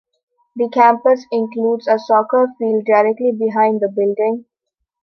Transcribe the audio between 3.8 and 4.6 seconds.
the building.